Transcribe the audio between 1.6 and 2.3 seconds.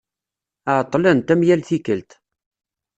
tikelt.